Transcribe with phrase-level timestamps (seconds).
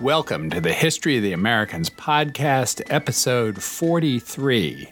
[0.00, 4.88] Welcome to the History of the Americans podcast, episode 43.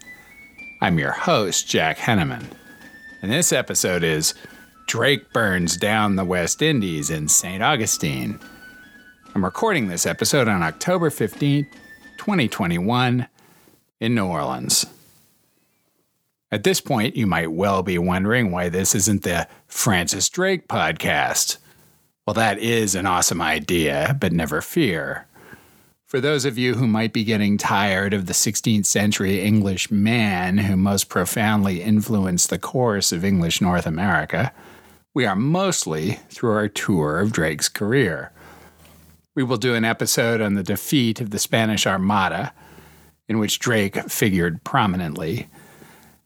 [0.83, 2.45] I'm your host, Jack Henneman.
[3.23, 4.35] And this episode is
[4.87, 7.63] Drake Burns Down the West Indies in St.
[7.63, 8.39] Augustine.
[9.35, 11.73] I'm recording this episode on October 15th,
[12.19, 13.27] 2021,
[14.01, 14.85] in New Orleans.
[16.53, 21.57] At this point, you might well be wondering why this isn't the Francis Drake podcast.
[22.29, 25.27] Well, that is an awesome idea, but never fear.
[26.05, 30.59] For those of you who might be getting tired of the 16th century English man
[30.59, 34.53] who most profoundly influenced the course of English North America,
[35.15, 38.31] we are mostly through our tour of Drake's career.
[39.35, 42.53] We will do an episode on the defeat of the Spanish Armada,
[43.27, 45.49] in which Drake figured prominently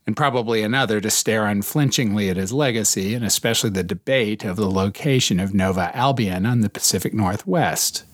[0.06, 4.70] and probably another to stare unflinchingly at his legacy and especially the debate of the
[4.70, 8.04] location of Nova Albion on the Pacific Northwest.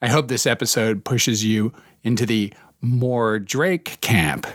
[0.00, 4.46] I hope this episode pushes you into the more Drake camp,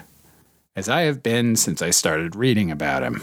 [0.76, 3.22] as I have been since I started reading about him.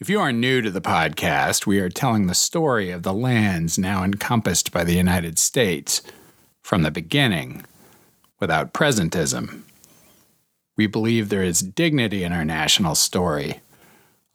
[0.00, 3.78] If you are new to the podcast, we are telling the story of the lands
[3.78, 6.02] now encompassed by the United States
[6.62, 7.64] from the beginning,
[8.40, 9.62] without presentism.
[10.76, 13.60] We believe there is dignity in our national story,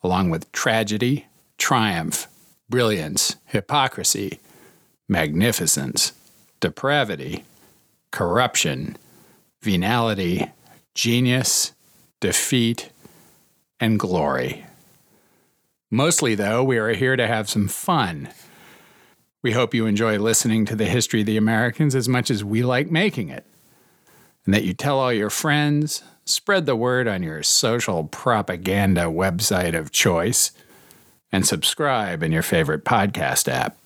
[0.01, 2.27] along with tragedy, triumph,
[2.69, 4.39] brilliance, hypocrisy,
[5.07, 6.13] magnificence,
[6.59, 7.43] depravity,
[8.11, 8.97] corruption,
[9.61, 10.51] venality,
[10.93, 11.73] genius,
[12.19, 12.89] defeat,
[13.79, 14.65] and glory.
[15.91, 18.29] Mostly, though, we are here to have some fun.
[19.41, 22.61] We hope you enjoy listening to the history of the Americans as much as we
[22.61, 23.45] like making it,
[24.49, 29.77] and that you tell all your friends, spread the word on your social propaganda website
[29.77, 30.53] of choice,
[31.31, 33.77] and subscribe in your favorite podcast app.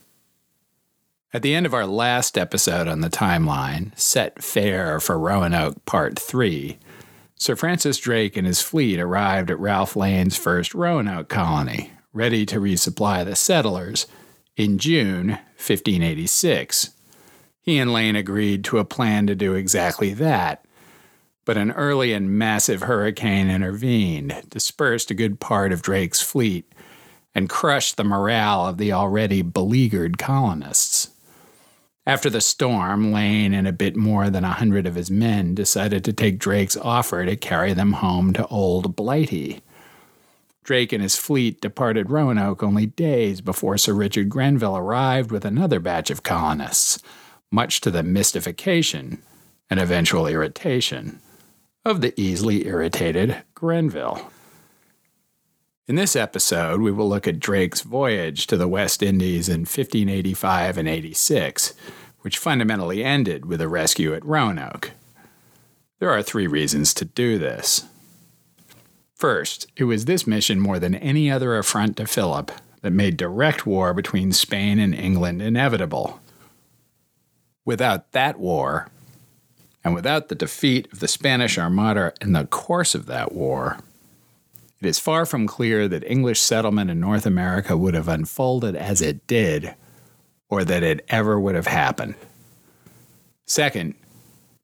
[1.34, 6.18] At the end of our last episode on the timeline, Set Fair for Roanoke Part
[6.18, 6.78] 3,
[7.35, 12.62] Sir Francis Drake and his fleet arrived at Ralph Lane's first Roanoke colony, ready to
[12.62, 14.07] resupply the settlers,
[14.56, 16.91] in June 1586.
[17.63, 20.63] He and Lane agreed to a plan to do exactly that
[21.46, 26.72] but an early and massive hurricane intervened, dispersed a good part of Drake's fleet,
[27.35, 31.09] and crushed the morale of the already beleaguered colonists.
[32.06, 36.03] After the storm, Lane and a bit more than a hundred of his men decided
[36.06, 39.62] to take Drake's offer to carry them home to Old Blighty.
[40.63, 45.79] Drake and his fleet departed Roanoke only days before Sir Richard Grenville arrived with another
[45.79, 47.00] batch of colonists,
[47.53, 49.22] much to the mystification
[49.69, 51.19] and eventual irritation
[51.86, 54.31] of the easily irritated Grenville.
[55.88, 60.80] In this episode, we will look at Drake's voyage to the West Indies in 1585
[60.80, 61.74] and 86,
[62.22, 64.91] which fundamentally ended with a rescue at Roanoke.
[66.00, 67.85] There are three reasons to do this.
[69.14, 73.68] First, it was this mission more than any other affront to Philip that made direct
[73.68, 76.20] war between Spain and England inevitable.
[77.66, 78.90] Without that war,
[79.84, 83.79] and without the defeat of the Spanish Armada in the course of that war,
[84.81, 89.02] it is far from clear that English settlement in North America would have unfolded as
[89.02, 89.75] it did,
[90.50, 92.16] or that it ever would have happened.
[93.46, 93.96] Second,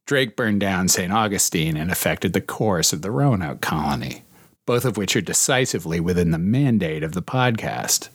[0.05, 1.13] Drake burned down St.
[1.13, 4.23] Augustine and affected the course of the Roanoke colony,
[4.65, 8.09] both of which are decisively within the mandate of the podcast.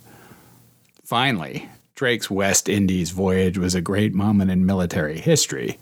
[1.05, 5.79] Finally, Drake's West Indies voyage was a great moment in military history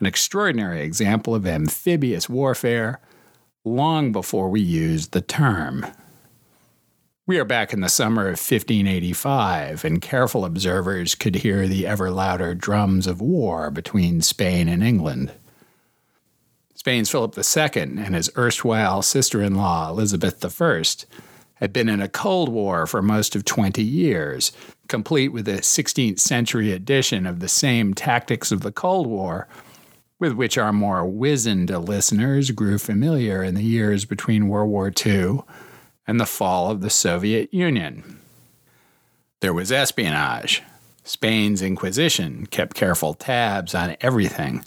[0.00, 3.00] an extraordinary example of amphibious warfare
[3.64, 5.86] long before we used the term.
[7.26, 12.10] We are back in the summer of 1585, and careful observers could hear the ever
[12.10, 15.30] louder drums of war between Spain and England.
[16.74, 20.82] Spain's Philip II and his erstwhile sister in law, Elizabeth I,
[21.56, 24.50] had been in a Cold War for most of 20 years,
[24.90, 29.48] complete with a 16th century edition of the same tactics of the Cold War
[30.18, 35.40] with which our more wizened listeners grew familiar in the years between World War II
[36.06, 38.18] and the fall of the Soviet Union.
[39.40, 40.62] There was espionage.
[41.04, 44.64] Spain's Inquisition kept careful tabs on everything,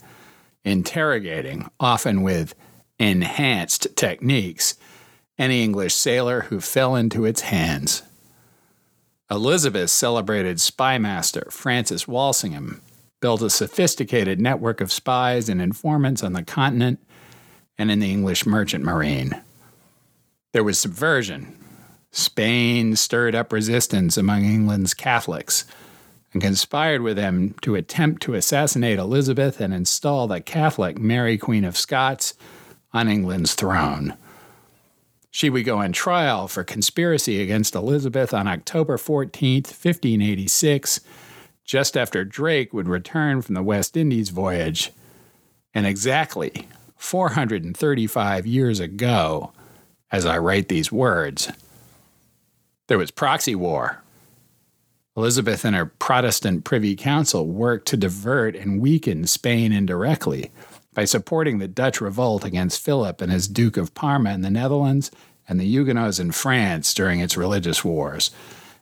[0.64, 2.54] interrogating, often with
[2.98, 4.74] enhanced techniques,
[5.38, 8.02] any English sailor who fell into its hands.
[9.30, 12.82] Elizabeth celebrated spymaster Francis Walsingham
[13.20, 17.00] built a sophisticated network of spies and informants on the continent
[17.78, 19.40] and in the English merchant marine.
[20.52, 21.58] There was subversion.
[22.10, 25.64] Spain stirred up resistance among England's Catholics,
[26.32, 31.64] and conspired with him to attempt to assassinate Elizabeth and install the Catholic Mary, Queen
[31.64, 32.34] of Scots,
[32.92, 34.16] on England's throne.
[35.34, 41.00] She would go on trial for conspiracy against Elizabeth on October 14, 1586,
[41.64, 44.92] just after Drake would return from the West Indies voyage.
[45.74, 49.52] And exactly 435 years ago,
[50.12, 51.50] as I write these words,
[52.86, 54.04] there was proxy war
[55.16, 60.52] Elizabeth and her Protestant Privy Council worked to divert and weaken Spain indirectly
[60.94, 65.10] by supporting the Dutch revolt against Philip and his Duke of Parma in the Netherlands
[65.48, 68.30] and the Huguenots in France during its religious wars,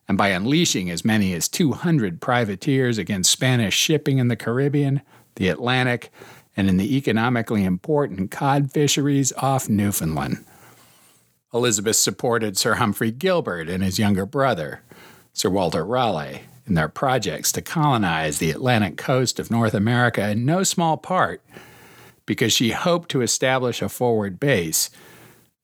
[0.07, 5.01] and by unleashing as many as 200 privateers against Spanish shipping in the Caribbean,
[5.37, 6.11] the Atlantic,
[6.57, 10.45] and in the economically important cod fisheries off Newfoundland.
[11.55, 14.83] Elizabeth supported Sir Humphrey Gilbert and his younger brother,
[15.33, 20.45] Sir Walter Raleigh in their projects to colonize the Atlantic coast of North America in
[20.45, 21.43] no small part
[22.27, 24.91] because she hoped to establish a forward base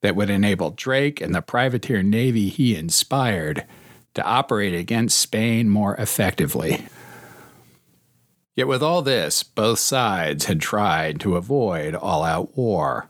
[0.03, 3.65] that would enable Drake and the privateer navy he inspired
[4.15, 6.87] to operate against Spain more effectively.
[8.55, 13.09] Yet, with all this, both sides had tried to avoid all out war.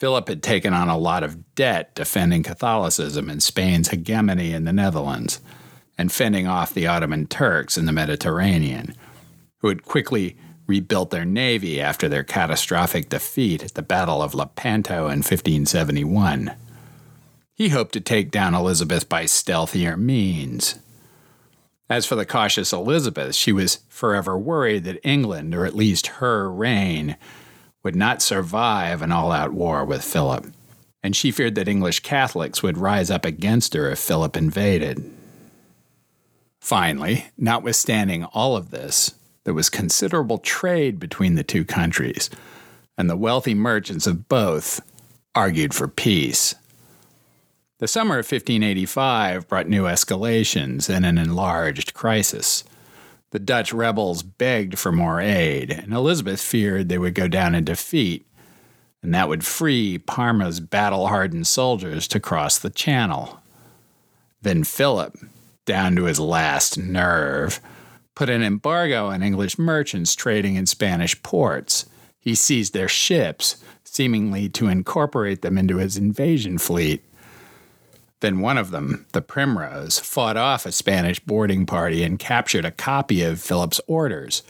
[0.00, 4.72] Philip had taken on a lot of debt defending Catholicism and Spain's hegemony in the
[4.72, 5.40] Netherlands
[5.96, 8.94] and fending off the Ottoman Turks in the Mediterranean,
[9.58, 10.36] who had quickly
[10.70, 16.52] rebuilt their navy after their catastrophic defeat at the Battle of Lepanto in 1571.
[17.52, 20.78] He hoped to take down Elizabeth by stealthier means.
[21.90, 26.48] As for the cautious Elizabeth, she was forever worried that England, or at least her
[26.48, 27.16] reign,
[27.82, 30.46] would not survive an all out war with Philip,
[31.02, 35.02] and she feared that English Catholics would rise up against her if Philip invaded.
[36.60, 42.30] Finally, notwithstanding all of this, there was considerable trade between the two countries,
[42.98, 44.80] and the wealthy merchants of both
[45.34, 46.54] argued for peace.
[47.78, 52.62] The summer of 1585 brought new escalations and an enlarged crisis.
[53.30, 57.64] The Dutch rebels begged for more aid, and Elizabeth feared they would go down in
[57.64, 58.26] defeat,
[59.02, 63.40] and that would free Parma's battle hardened soldiers to cross the channel.
[64.42, 65.16] Then Philip,
[65.64, 67.60] down to his last nerve,
[68.20, 71.86] put an embargo on English merchants trading in Spanish ports.
[72.18, 77.02] He seized their ships, seemingly to incorporate them into his invasion fleet.
[78.20, 82.70] Then one of them, the Primrose, fought off a Spanish boarding party and captured a
[82.70, 84.42] copy of Philip's orders.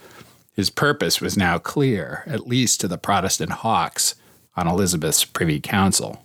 [0.53, 4.17] His purpose was now clear, at least to the Protestant hawks
[4.57, 6.25] on Elizabeth's Privy Council.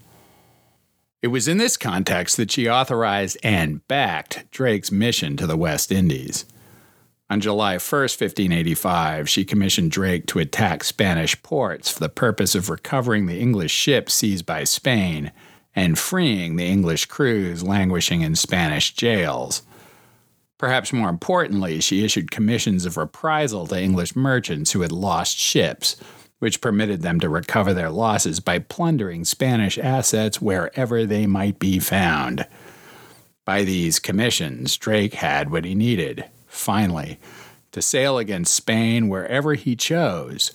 [1.21, 5.91] It was in this context that she authorized and backed Drake's mission to the West
[5.91, 6.45] Indies.
[7.27, 12.69] On July 1, 1585, she commissioned Drake to attack Spanish ports for the purpose of
[12.69, 15.31] recovering the English ships seized by Spain
[15.75, 19.63] and freeing the English crews languishing in Spanish jails.
[20.59, 25.95] Perhaps more importantly, she issued commissions of reprisal to English merchants who had lost ships,
[26.37, 31.79] which permitted them to recover their losses by plundering Spanish assets wherever they might be
[31.79, 32.45] found.
[33.45, 37.19] By these commissions, Drake had what he needed, finally,
[37.71, 40.51] to sail against Spain wherever he chose,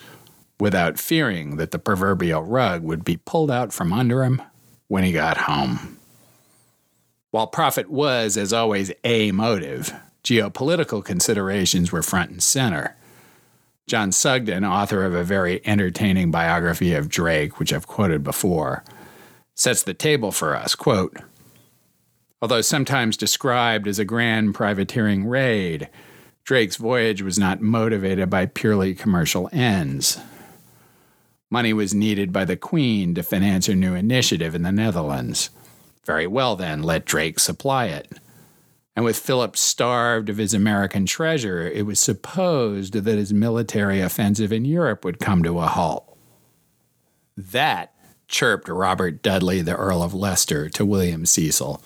[0.59, 4.43] without fearing that the proverbial rug would be pulled out from under him
[4.89, 5.99] when he got home.
[7.31, 9.93] While profit was, as always, a motive,
[10.25, 12.97] geopolitical considerations were front and center.
[13.87, 18.85] John Sugden, author of a very entertaining biography of Drake, which I've quoted before,
[19.55, 20.75] sets the table for us.
[20.75, 21.17] Quote,
[22.43, 25.89] Although sometimes described as a grand privateering raid,
[26.45, 30.19] Drake's voyage was not motivated by purely commercial ends.
[31.51, 35.51] Money was needed by the Queen to finance her new initiative in the Netherlands.
[36.05, 38.09] Very well, then, let Drake supply it.
[38.97, 44.53] And with Philip starved of his American treasure, it was supposed that his military offensive
[44.53, 46.17] in Europe would come to a halt.
[47.37, 47.95] That,
[48.29, 51.83] chirped Robert Dudley, the Earl of Leicester, to William Cecil,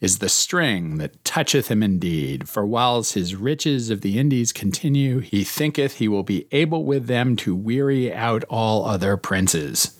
[0.00, 2.48] is the string that toucheth him indeed.
[2.48, 7.06] For whiles his riches of the Indies continue, he thinketh he will be able with
[7.06, 9.98] them to weary out all other princes.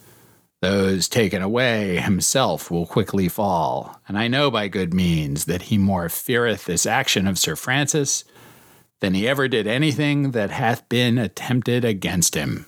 [0.61, 4.01] Those taken away, himself will quickly fall.
[4.09, 8.25] And I know by good means that he more feareth this action of Sir Francis
[9.01, 12.67] than he ever did anything that hath been attempted against him.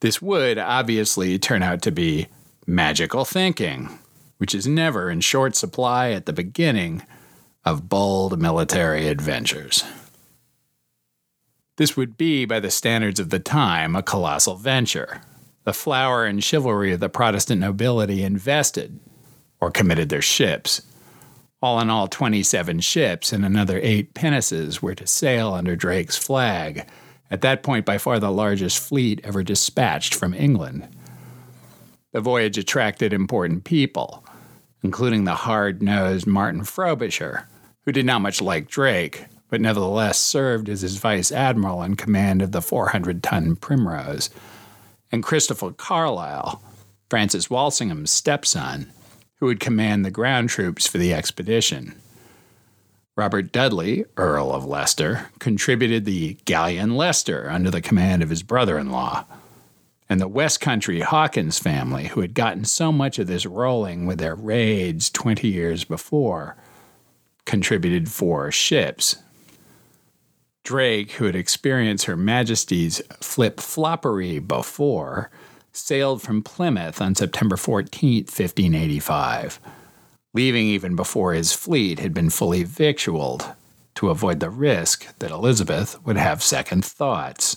[0.00, 2.28] This would obviously turn out to be
[2.66, 3.98] magical thinking
[4.38, 7.02] which is never in short supply at the beginning
[7.64, 9.84] of bold military adventures.
[11.76, 15.20] This would be, by the standards of the time, a colossal venture.
[15.64, 18.98] The flower and chivalry of the Protestant nobility invested,
[19.60, 20.82] or committed their ships.
[21.60, 26.88] All in all, 27 ships and another eight pinnaces were to sail under Drake's flag,
[27.30, 30.88] at that point by far the largest fleet ever dispatched from England.
[32.12, 34.24] The voyage attracted important people,
[34.82, 37.48] including the hard nosed Martin Frobisher,
[37.84, 42.42] who did not much like Drake, but nevertheless served as his vice admiral in command
[42.42, 44.30] of the 400 ton Primrose,
[45.10, 46.62] and Christopher Carlisle,
[47.08, 48.92] Francis Walsingham's stepson,
[49.36, 51.94] who would command the ground troops for the expedition.
[53.16, 58.78] Robert Dudley, Earl of Leicester, contributed the galleon Leicester under the command of his brother
[58.78, 59.24] in law.
[60.08, 64.18] And the West Country Hawkins family, who had gotten so much of this rolling with
[64.18, 66.56] their raids 20 years before,
[67.44, 69.16] contributed four ships
[70.68, 75.30] Drake, who had experienced Her Majesty's flip floppery before,
[75.72, 79.60] sailed from Plymouth on September 14, 1585,
[80.34, 83.46] leaving even before his fleet had been fully victualled
[83.94, 87.56] to avoid the risk that Elizabeth would have second thoughts.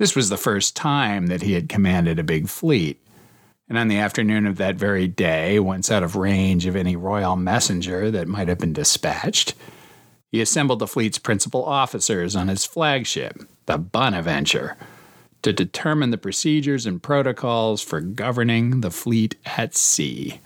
[0.00, 2.98] This was the first time that he had commanded a big fleet,
[3.68, 7.36] and on the afternoon of that very day, once out of range of any royal
[7.36, 9.54] messenger that might have been dispatched,
[10.32, 14.78] he assembled the fleet's principal officers on his flagship, the Bonaventure,
[15.42, 20.40] to determine the procedures and protocols for governing the fleet at sea.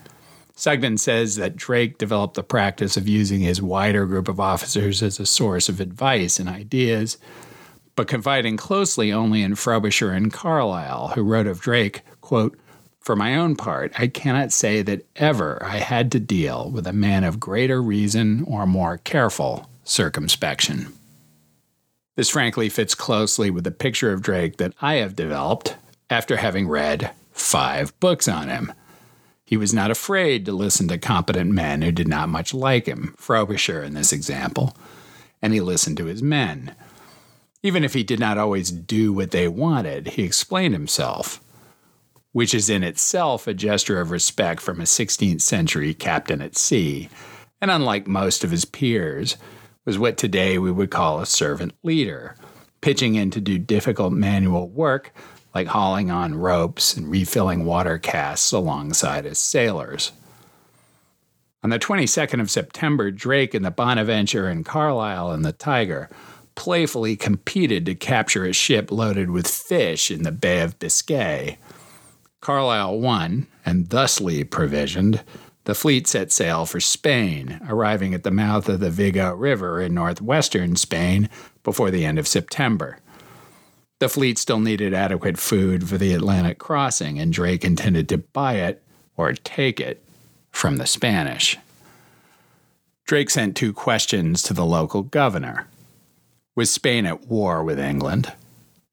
[0.53, 5.17] Sugden says that Drake developed the practice of using his wider group of officers as
[5.17, 7.17] a source of advice and ideas,
[7.95, 12.57] but confiding closely only in Frobisher and Carlisle, who wrote of Drake, quote,
[12.99, 16.93] For my own part, I cannot say that ever I had to deal with a
[16.93, 20.93] man of greater reason or more careful circumspection.
[22.15, 25.75] This frankly fits closely with the picture of Drake that I have developed
[26.09, 28.73] after having read five books on him.
[29.45, 33.13] He was not afraid to listen to competent men who did not much like him,
[33.17, 34.75] Frobisher in this example,
[35.41, 36.73] and he listened to his men.
[37.65, 41.41] Even if he did not always do what they wanted, he explained himself,
[42.31, 47.09] which is in itself a gesture of respect from a 16th century captain at sea,
[47.59, 49.35] and unlike most of his peers,
[49.83, 52.35] was what today we would call a servant leader,
[52.81, 55.11] pitching in to do difficult manual work
[55.55, 60.11] like hauling on ropes and refilling water casks alongside his sailors.
[61.63, 66.11] On the 22nd of September, Drake and the Bonaventure and Carlisle and the Tiger
[66.55, 71.57] playfully competed to capture a ship loaded with fish in the Bay of Biscay.
[72.41, 75.23] Carlisle won, and thusly provisioned,
[75.65, 79.93] the fleet set sail for Spain, arriving at the mouth of the Vigo River in
[79.93, 81.27] northwestern Spain
[81.63, 82.99] before the end of September.
[83.99, 88.55] The fleet still needed adequate food for the Atlantic crossing, and Drake intended to buy
[88.55, 88.83] it
[89.17, 90.03] or take it
[90.51, 91.57] from the Spanish.
[93.05, 95.67] Drake sent two questions to the local governor
[96.55, 98.31] Was Spain at war with England?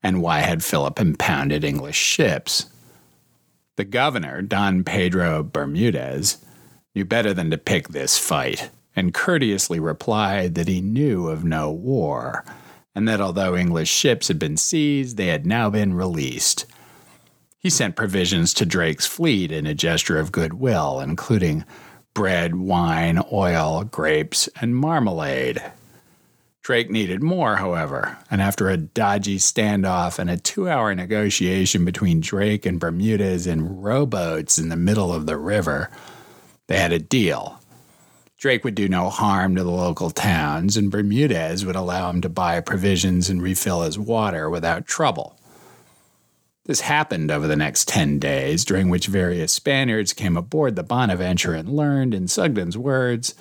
[0.02, 2.66] And why had Philip impounded English ships?
[3.76, 6.38] The governor, Don Pedro Bermudez,
[6.92, 11.70] knew better than to pick this fight, and courteously replied that he knew of no
[11.70, 12.44] war,
[12.96, 16.66] and that although English ships had been seized, they had now been released.
[17.60, 21.64] He sent provisions to Drake's fleet in a gesture of goodwill, including
[22.12, 25.62] bread, wine, oil, grapes, and marmalade.
[26.62, 32.20] Drake needed more, however, and after a dodgy standoff and a two hour negotiation between
[32.20, 35.90] Drake and Bermudez in rowboats in the middle of the river,
[36.68, 37.60] they had a deal.
[38.38, 42.28] Drake would do no harm to the local towns, and Bermudez would allow him to
[42.28, 45.36] buy provisions and refill his water without trouble.
[46.66, 51.54] This happened over the next 10 days, during which various Spaniards came aboard the Bonaventure
[51.54, 53.34] and learned, in Sugden's words,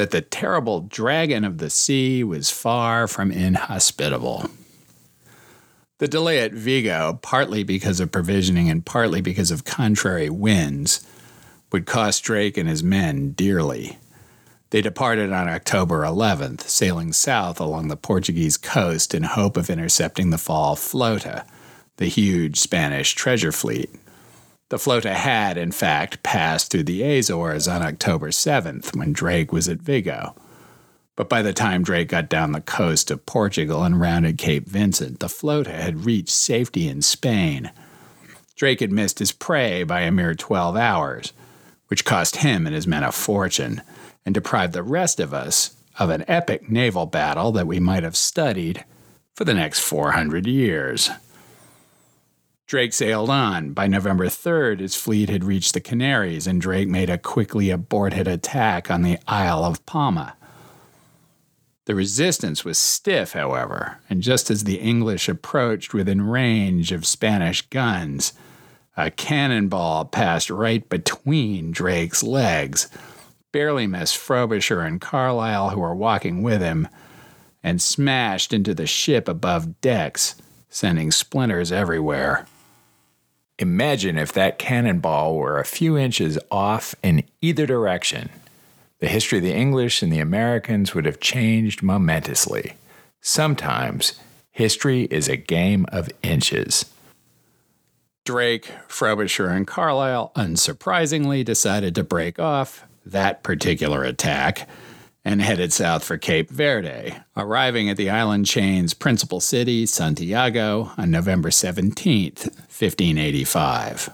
[0.00, 4.48] that the terrible dragon of the sea was far from inhospitable.
[5.98, 11.06] The delay at Vigo, partly because of provisioning and partly because of contrary winds,
[11.70, 13.98] would cost Drake and his men dearly.
[14.70, 20.30] They departed on October 11th, sailing south along the Portuguese coast in hope of intercepting
[20.30, 21.44] the fall flota,
[21.98, 23.90] the huge Spanish treasure fleet.
[24.70, 29.68] The flota had, in fact, passed through the Azores on October 7th when Drake was
[29.68, 30.34] at Vigo.
[31.16, 35.20] But by the time Drake got down the coast of Portugal and rounded Cape Vincent,
[35.20, 37.70] the flota had reached safety in Spain.
[38.56, 41.32] Drake had missed his prey by a mere 12 hours
[41.90, 43.82] which cost him and his men a fortune,
[44.24, 48.16] and deprived the rest of us of an epic naval battle that we might have
[48.16, 48.84] studied
[49.34, 51.10] for the next 400 years.
[52.70, 53.72] Drake sailed on.
[53.72, 58.28] By November 3rd, his fleet had reached the Canaries, and Drake made a quickly aborted
[58.28, 60.36] attack on the Isle of Palma.
[61.86, 67.62] The resistance was stiff, however, and just as the English approached within range of Spanish
[67.62, 68.34] guns,
[68.96, 72.88] a cannonball passed right between Drake's legs,
[73.50, 76.86] barely missed Frobisher and Carlisle, who were walking with him,
[77.64, 80.36] and smashed into the ship above decks,
[80.68, 82.46] sending splinters everywhere.
[83.60, 88.30] Imagine if that cannonball were a few inches off in either direction.
[89.00, 92.72] The history of the English and the Americans would have changed momentously.
[93.20, 94.18] Sometimes
[94.50, 96.86] history is a game of inches.
[98.24, 104.66] Drake, Frobisher, and Carlisle unsurprisingly decided to break off that particular attack
[105.24, 111.10] and headed south for Cape Verde, arriving at the island chain's principal city, Santiago, on
[111.10, 114.10] November 17, 1585.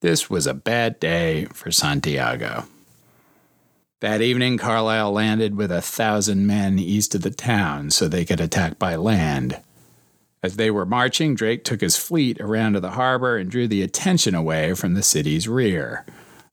[0.00, 2.66] This was a bad day for Santiago.
[4.00, 8.40] That evening, Carlisle landed with a thousand men east of the town so they could
[8.40, 9.60] attack by land.
[10.42, 13.82] As they were marching, Drake took his fleet around to the harbor and drew the
[13.82, 16.04] attention away from the city's rear.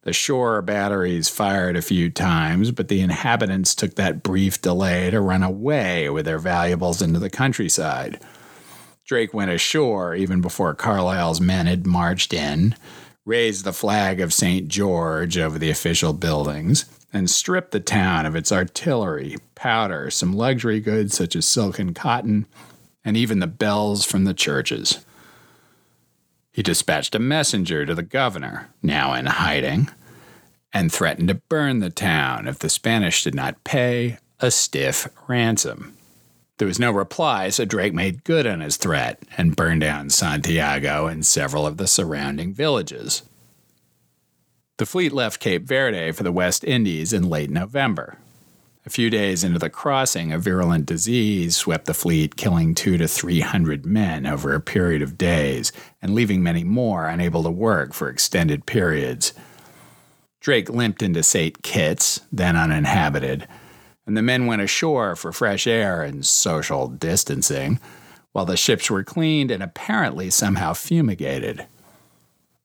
[0.04, 5.22] The shore batteries fired a few times, but the inhabitants took that brief delay to
[5.22, 8.20] run away with their valuables into the countryside.
[9.06, 12.76] Drake went ashore even before Carlisle's men had marched in,
[13.26, 14.68] raised the flag of St.
[14.68, 20.82] George over the official buildings, and stripped the town of its artillery, powder, some luxury
[20.82, 22.46] goods such as silk and cotton,
[23.06, 25.06] and even the bells from the churches.
[26.54, 29.90] He dispatched a messenger to the governor, now in hiding,
[30.72, 35.98] and threatened to burn the town if the Spanish did not pay a stiff ransom.
[36.60, 41.08] There was no reply, so Drake made good on his threat and burned down Santiago
[41.08, 43.24] and several of the surrounding villages.
[44.78, 48.18] The fleet left Cape Verde for the West Indies in late November.
[48.86, 53.08] A few days into the crossing, a virulent disease swept the fleet, killing two to
[53.08, 57.94] three hundred men over a period of days and leaving many more unable to work
[57.94, 59.34] for extended periods.
[60.42, 61.64] Drake limped into St.
[61.64, 63.48] Kitts, then uninhabited,
[64.06, 67.80] and the men went ashore for fresh air and social distancing,
[68.34, 71.68] while the ships were cleaned and apparently somehow fumigated.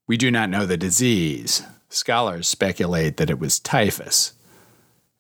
[0.09, 1.62] We do not know the disease.
[1.88, 4.33] Scholars speculate that it was typhus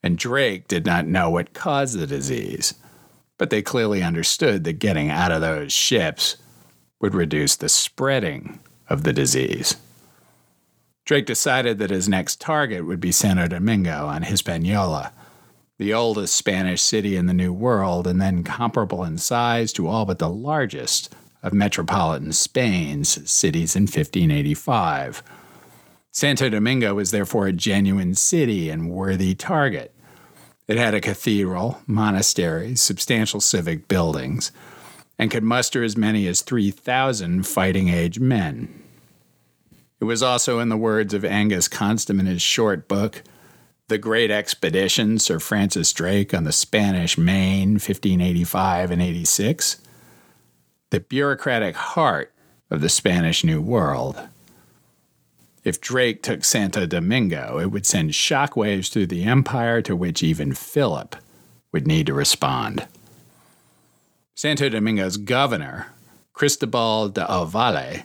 [0.02, 2.74] and Drake did not know what caused the disease,
[3.36, 6.36] but they clearly understood that getting out of those ships
[7.00, 9.76] would reduce the spreading of the disease.
[11.04, 15.12] Drake decided that his next target would be Santo Domingo on Hispaniola,
[15.78, 20.04] the oldest Spanish city in the New World and then comparable in size to all
[20.04, 25.22] but the largest of metropolitan Spain's cities in 1585
[26.10, 29.94] Santo Domingo was therefore a genuine city and worthy target.
[30.66, 34.52] It had a cathedral, monasteries, substantial civic buildings,
[35.18, 38.82] and could muster as many as 3,000 fighting age men.
[40.00, 43.22] It was also, in the words of Angus Konstam in his short book,
[43.88, 49.80] The Great Expedition, Sir Francis Drake on the Spanish Main, 1585 and 86,
[50.90, 52.32] the bureaucratic heart
[52.70, 54.28] of the Spanish New World.
[55.64, 60.54] If Drake took Santo Domingo, it would send shockwaves through the empire to which even
[60.54, 61.16] Philip
[61.72, 62.86] would need to respond.
[64.34, 65.88] Santo Domingo's governor,
[66.32, 68.04] Cristobal de Ovalle,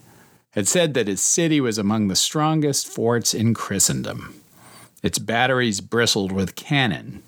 [0.52, 4.42] had said that his city was among the strongest forts in Christendom.
[5.02, 7.22] Its batteries bristled with cannon,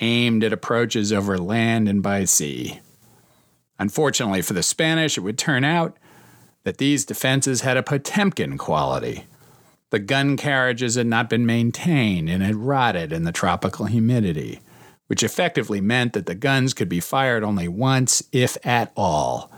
[0.00, 2.80] aimed at approaches over land and by sea.
[3.78, 5.96] Unfortunately for the Spanish, it would turn out
[6.64, 9.24] that these defenses had a Potemkin quality.
[9.90, 14.60] The gun carriages had not been maintained and had rotted in the tropical humidity,
[15.08, 19.50] which effectively meant that the guns could be fired only once, if at all.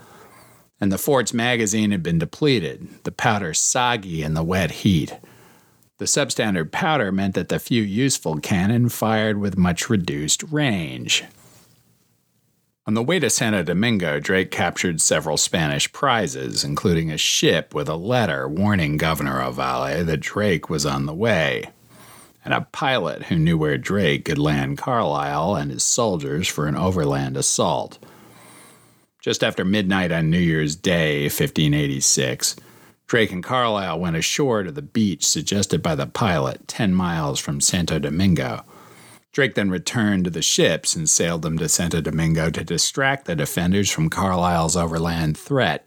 [0.81, 5.17] And the fort's magazine had been depleted, the powder soggy in the wet heat.
[5.99, 11.23] The substandard powder meant that the few useful cannon fired with much reduced range.
[12.85, 17.87] On the way to Santo Domingo, Drake captured several Spanish prizes, including a ship with
[17.87, 21.69] a letter warning Governor Ovalle that Drake was on the way,
[22.43, 26.75] and a pilot who knew where Drake could land Carlisle and his soldiers for an
[26.75, 27.99] overland assault.
[29.21, 32.57] Just after midnight on New Year's Day, 1586,
[33.07, 37.61] Drake and Carlisle went ashore to the beach suggested by the pilot, 10 miles from
[37.61, 38.65] Santo Domingo
[39.33, 43.35] Drake then returned to the ships and sailed them to Santo Domingo to distract the
[43.35, 45.85] defenders from Carlisle's overland threat.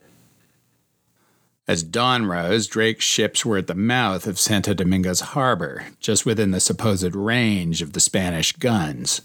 [1.69, 6.51] As dawn rose, Drake's ships were at the mouth of Santo Domingo's harbor, just within
[6.51, 9.21] the supposed range of the Spanish guns.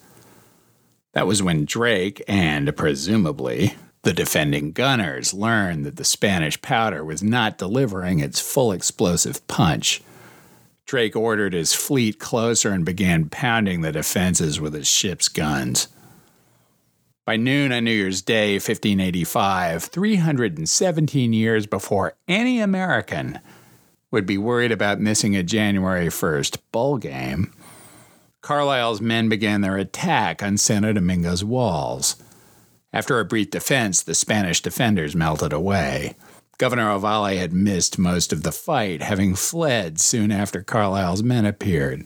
[1.13, 7.21] That was when Drake and, presumably, the defending gunners learned that the Spanish powder was
[7.21, 10.01] not delivering its full explosive punch.
[10.91, 15.88] Drake ordered his fleet closer and began pounding the defenses with his ship's guns.
[17.25, 23.39] By noon on New Year's Day, 1585, 317 years before any American
[24.12, 27.54] would be worried about missing a January 1st bowl game,
[28.41, 32.21] Carlisle's men began their attack on Santo Domingo's walls.
[32.91, 36.15] After a brief defense, the Spanish defenders melted away.
[36.62, 42.06] Governor Ovalle had missed most of the fight, having fled soon after Carlisle's men appeared.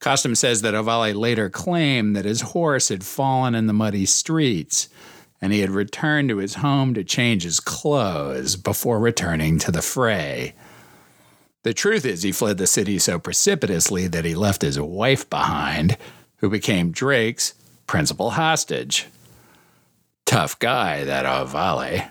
[0.00, 4.88] Konstam says that Ovalle later claimed that his horse had fallen in the muddy streets
[5.40, 9.80] and he had returned to his home to change his clothes before returning to the
[9.80, 10.54] fray.
[11.62, 15.96] The truth is, he fled the city so precipitously that he left his wife behind,
[16.38, 17.54] who became Drake's
[17.86, 19.06] principal hostage.
[20.26, 22.10] Tough guy, that Ovalle.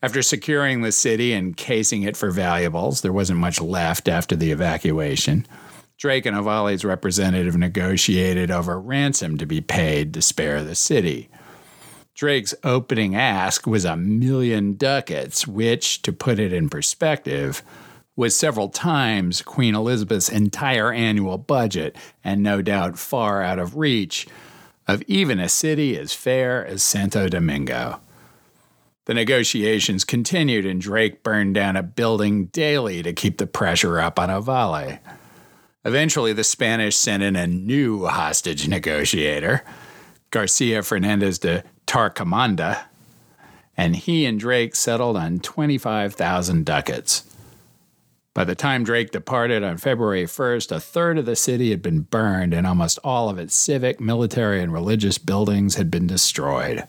[0.00, 4.52] After securing the city and casing it for valuables, there wasn't much left after the
[4.52, 5.44] evacuation.
[5.98, 11.28] Drake and Ovalle's representative negotiated over ransom to be paid to spare the city.
[12.14, 17.62] Drake's opening ask was a million ducats, which, to put it in perspective,
[18.14, 24.28] was several times Queen Elizabeth's entire annual budget, and no doubt far out of reach
[24.86, 28.00] of even a city as fair as Santo Domingo.
[29.08, 34.18] The negotiations continued, and Drake burned down a building daily to keep the pressure up
[34.18, 34.98] on Ovalle.
[35.82, 39.64] Eventually, the Spanish sent in a new hostage negotiator,
[40.30, 42.82] Garcia Fernandez de Torquemada,
[43.78, 47.34] and he and Drake settled on 25,000 ducats.
[48.34, 52.00] By the time Drake departed on February 1st, a third of the city had been
[52.00, 56.86] burned and almost all of its civic, military, and religious buildings had been destroyed.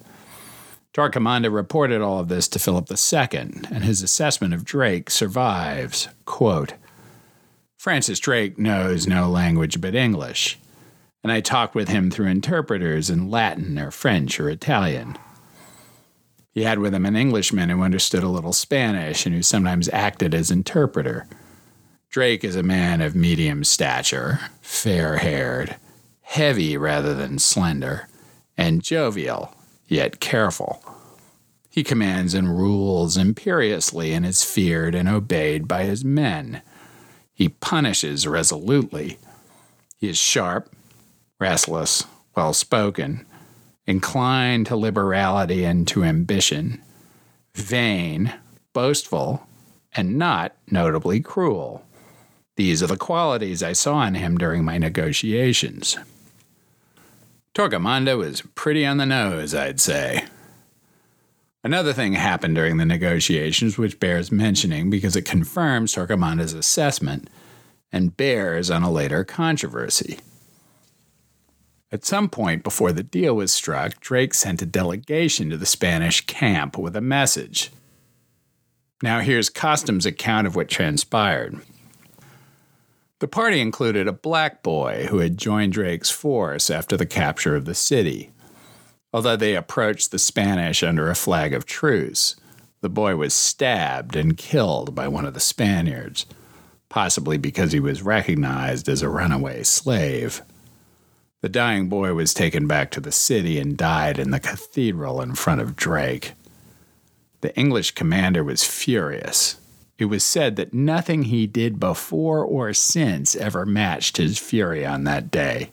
[0.93, 3.39] Torquemada reported all of this to Philip II,
[3.71, 6.07] and his assessment of Drake survives.
[6.25, 6.73] Quote,
[7.77, 10.59] Francis Drake knows no language but English,
[11.23, 15.17] and I talked with him through interpreters in Latin or French or Italian.
[16.51, 20.33] He had with him an Englishman who understood a little Spanish and who sometimes acted
[20.33, 21.27] as interpreter.
[22.09, 25.77] Drake is a man of medium stature, fair haired,
[26.21, 28.09] heavy rather than slender,
[28.57, 29.55] and jovial,
[29.89, 30.81] yet careful.
[31.69, 36.61] He commands and rules imperiously and is feared and obeyed by his men.
[37.33, 39.17] He punishes resolutely.
[39.97, 40.73] He is sharp,
[41.39, 43.25] restless, well spoken,
[43.85, 46.81] inclined to liberality and to ambition,
[47.55, 48.33] vain,
[48.73, 49.47] boastful,
[49.93, 51.85] and not notably cruel.
[52.55, 55.97] These are the qualities I saw in him during my negotiations.
[57.55, 60.25] Torquemada was pretty on the nose, I'd say.
[61.63, 67.29] Another thing happened during the negotiations which bears mentioning because it confirms Torquemada's assessment
[67.91, 70.19] and bears on a later controversy.
[71.91, 76.25] At some point before the deal was struck, Drake sent a delegation to the Spanish
[76.27, 77.71] camp with a message.
[79.01, 81.59] Now, here's Konstam's account of what transpired.
[83.19, 87.65] The party included a black boy who had joined Drake's force after the capture of
[87.65, 88.31] the city.
[89.13, 92.37] Although they approached the Spanish under a flag of truce,
[92.79, 96.25] the boy was stabbed and killed by one of the Spaniards,
[96.87, 100.41] possibly because he was recognized as a runaway slave.
[101.41, 105.35] The dying boy was taken back to the city and died in the cathedral in
[105.35, 106.33] front of Drake.
[107.41, 109.57] The English commander was furious.
[109.99, 115.03] It was said that nothing he did before or since ever matched his fury on
[115.03, 115.71] that day.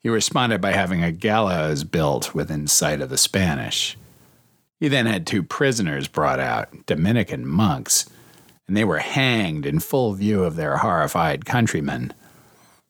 [0.00, 3.96] He responded by having a gallows built within sight of the Spanish.
[4.80, 8.10] He then had two prisoners brought out, Dominican monks,
[8.66, 12.12] and they were hanged in full view of their horrified countrymen.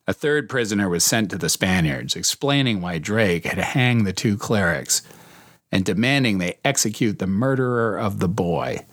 [0.06, 4.38] A third prisoner was sent to the Spaniards, explaining why Drake had hanged the two
[4.38, 5.02] clerics
[5.70, 8.86] and demanding they execute the murderer of the boy.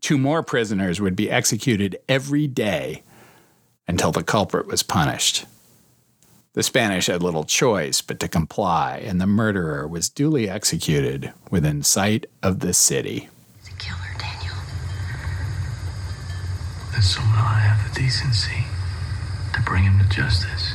[0.00, 3.02] Two more prisoners would be executed every day
[3.86, 5.44] until the culprit was punished.
[6.54, 11.82] The Spanish had little choice but to comply, and the murderer was duly executed within
[11.82, 13.28] sight of the city.
[13.58, 14.56] He's a killer, Daniel.
[16.92, 18.64] Then somehow I have the decency
[19.54, 20.72] to bring him to justice.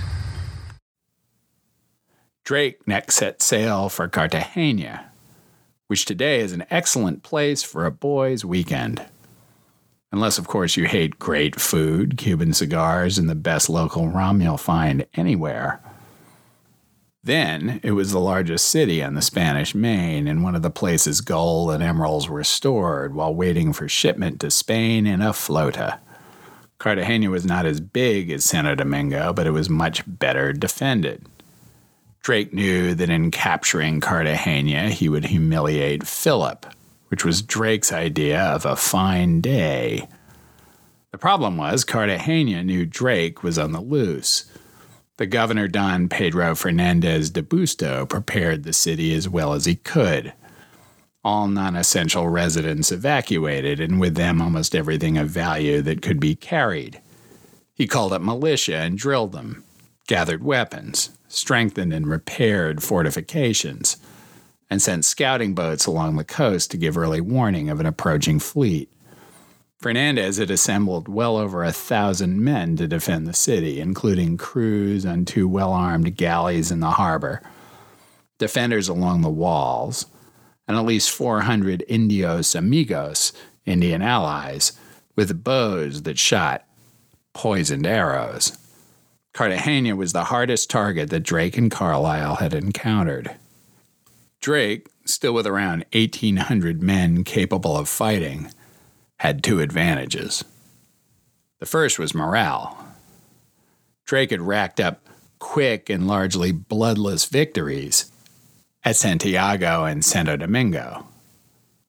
[2.46, 5.12] Drake next set sail for Cartagena,
[5.88, 9.04] which today is an excellent place for a boys' weekend.
[10.16, 14.56] Unless, of course, you hate great food, Cuban cigars, and the best local rum you'll
[14.56, 15.82] find anywhere.
[17.22, 21.20] Then it was the largest city on the Spanish Main and one of the places
[21.20, 26.00] gold and emeralds were stored while waiting for shipment to Spain in a flota.
[26.78, 31.26] Cartagena was not as big as Santo Domingo, but it was much better defended.
[32.22, 36.66] Drake knew that in capturing Cartagena, he would humiliate Philip,
[37.10, 40.08] which was Drake's idea of a fine day.
[41.12, 44.46] The problem was Cartagena knew Drake was on the loose.
[45.18, 50.34] The governor Don Pedro Fernandez de Busto prepared the city as well as he could.
[51.24, 56.36] All non essential residents evacuated, and with them almost everything of value that could be
[56.36, 57.02] carried.
[57.74, 59.64] He called up militia and drilled them,
[60.08, 63.98] gathered weapons, strengthened and repaired fortifications,
[64.70, 68.90] and sent scouting boats along the coast to give early warning of an approaching fleet.
[69.80, 75.26] Fernandez had assembled well over a thousand men to defend the city, including crews on
[75.26, 77.42] two well armed galleys in the harbor,
[78.38, 80.08] defenders along the walls,
[80.68, 83.34] and at least 400 Indios Amigos,
[83.66, 84.74] Indian allies,
[85.16, 86.66] with bows that shot
[87.34, 88.58] poisoned arrows.
[89.34, 93.36] Cartagena was the hardest target that Drake and Carlisle had encountered.
[94.42, 98.52] Drake, still with around 1,800 men capable of fighting,
[99.20, 100.44] had two advantages.
[101.60, 102.78] The first was morale.
[104.06, 105.08] Drake had racked up
[105.40, 108.12] quick and largely bloodless victories
[108.84, 111.08] at Santiago and Santo Domingo,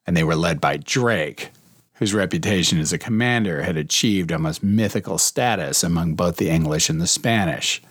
[0.06, 1.50] and they were led by Drake,
[1.94, 7.00] whose reputation as a commander had achieved almost mythical status among both the English and
[7.00, 7.82] the Spanish.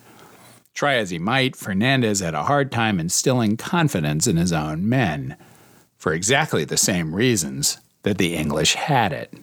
[0.75, 5.38] Try as he might, Fernandez had a hard time instilling confidence in his own men,
[5.97, 9.33] for exactly the same reasons that the English had it.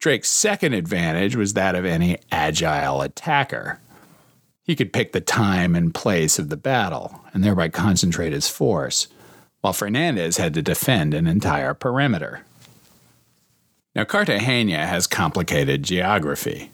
[0.00, 3.78] Drake's second advantage was that of any agile attacker.
[4.64, 9.06] He could pick the time and place of the battle and thereby concentrate his force,
[9.60, 12.44] while Fernandez had to defend an entire perimeter.
[13.94, 16.72] Now, Cartagena has complicated geography.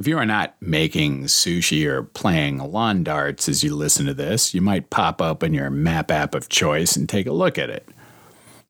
[0.00, 4.54] If you are not making sushi or playing lawn darts as you listen to this,
[4.54, 7.86] you might pop open your map app of choice and take a look at it.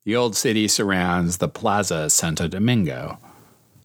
[0.03, 3.19] The old city surrounds the Plaza Santo Domingo.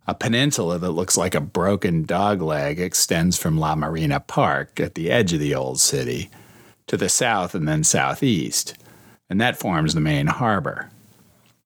[0.07, 5.11] A peninsula that looks like a broken dogleg extends from La Marina Park at the
[5.11, 6.31] edge of the old city
[6.87, 8.73] to the south and then southeast,
[9.29, 10.89] and that forms the main harbor.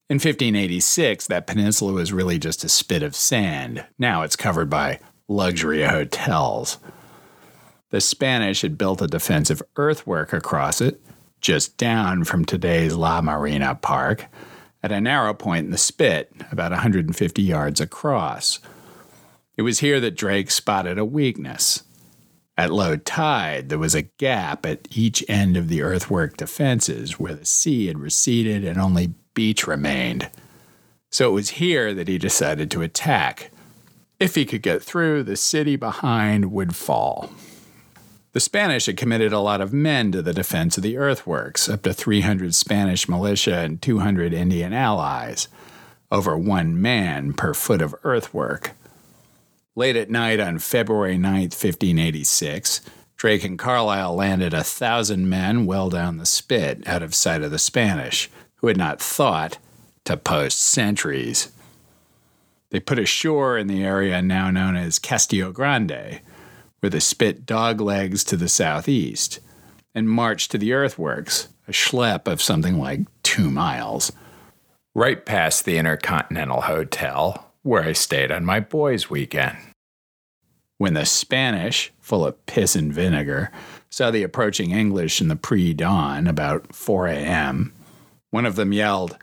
[0.10, 3.86] In 1586, that peninsula was really just a spit of sand.
[3.98, 6.78] Now it's covered by luxury hotels.
[7.92, 11.02] The Spanish had built a defensive earthwork across it
[11.42, 14.26] just down from today's La Marina Park,
[14.84, 18.60] at a narrow point in the spit, about 150 yards across.
[19.58, 21.84] It was here that Drake spotted a weakness.
[22.58, 27.36] At low tide, there was a gap at each end of the earthwork defenses where
[27.36, 30.30] the sea had receded and only beach remained.
[31.10, 33.52] So it was here that he decided to attack.
[34.20, 37.32] If he could get through, the city behind would fall.
[38.34, 41.84] The Spanish had committed a lot of men to the defense of the earthworks, up
[41.84, 45.48] to 300 Spanish militia and 200 Indian allies,
[46.12, 48.74] over one man per foot of earthwork.
[49.76, 52.82] Late at night on February 9, 1586,
[53.16, 57.52] Drake and Carlisle landed a thousand men well down the spit out of sight of
[57.52, 59.58] the Spanish, who had not thought
[60.04, 61.52] to post sentries.
[62.72, 66.22] They put ashore in the area now known as Castillo Grande,
[66.80, 69.40] where a spit dog legs to the southeast,
[69.96, 74.12] and marched to the earthworks, a schlep of something like two miles.
[74.94, 79.58] Right past the Intercontinental Hotel, where I stayed on my boys' weekend.
[80.78, 83.52] When the Spanish, full of piss and vinegar,
[83.90, 87.74] saw the approaching English in the pre dawn, about 4 a.m.,
[88.30, 89.18] one of them yelled,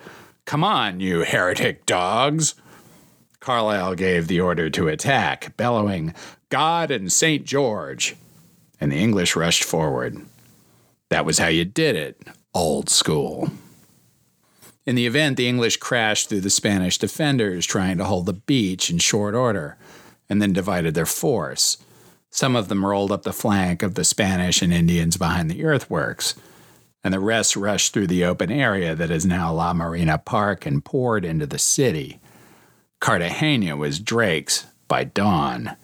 [0.45, 2.55] Come on, you heretic dogs!
[3.47, 6.13] Carlisle gave the order to attack, bellowing,
[6.49, 7.45] God and St.
[7.45, 8.17] George.
[8.81, 10.21] And the English rushed forward.
[11.11, 12.21] That was how you did it,
[12.53, 13.51] old school.
[14.85, 18.91] In the event, the English crashed through the Spanish defenders trying to hold the beach
[18.91, 19.79] in short order,
[20.29, 21.79] and then divided their force.
[22.31, 26.35] Some of them rolled up the flank of the Spanish and Indians behind the earthworks,
[27.05, 30.85] and the rest rushed through the open area that is now La Marina Park and
[30.85, 32.19] poured into the city.
[33.01, 35.77] Cartagena was Drake's by dawn.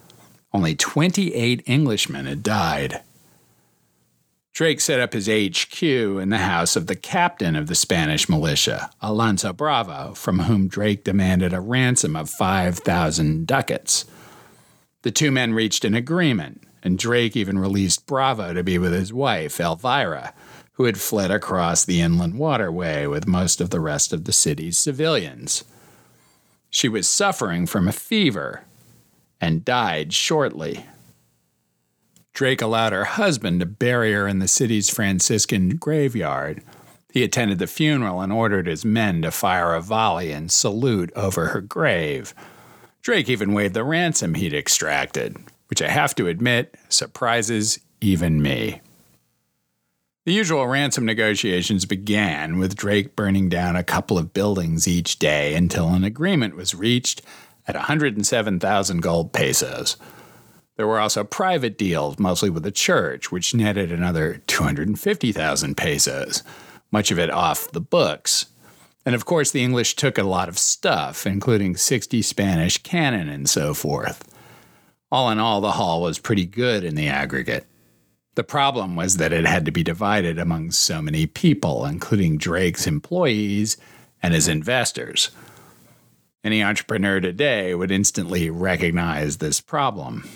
[0.52, 3.02] Only 28 Englishmen had died.
[4.52, 8.90] Drake set up his HQ in the house of the captain of the Spanish militia,
[9.00, 14.04] Alonso Bravo, from whom Drake demanded a ransom of 5,000 ducats.
[15.02, 19.12] The two men reached an agreement, and Drake even released Bravo to be with his
[19.12, 20.34] wife, Elvira,
[20.72, 24.76] who had fled across the inland waterway with most of the rest of the city's
[24.76, 25.64] civilians.
[26.72, 28.62] She was suffering from a fever
[29.42, 30.86] and died shortly.
[32.32, 36.64] Drake allowed her husband to bury her in the city's Franciscan graveyard.
[37.12, 41.48] He attended the funeral and ordered his men to fire a volley and salute over
[41.48, 42.34] her grave.
[43.02, 45.36] Drake even waived the ransom he'd extracted,
[45.68, 48.80] which I have to admit surprises even me.
[50.24, 55.56] The usual ransom negotiations began with Drake burning down a couple of buildings each day
[55.56, 57.22] until an agreement was reached
[57.66, 59.96] at 107,000 gold pesos.
[60.76, 66.44] There were also private deals, mostly with the church, which netted another 250,000 pesos,
[66.92, 68.46] much of it off the books.
[69.04, 73.50] And of course, the English took a lot of stuff, including 60 Spanish cannon and
[73.50, 74.22] so forth.
[75.10, 77.66] All in all, the haul was pretty good in the aggregate.
[78.34, 82.86] The problem was that it had to be divided among so many people, including Drake's
[82.86, 83.76] employees
[84.22, 85.30] and his investors.
[86.42, 90.28] Any entrepreneur today would instantly recognize this problem.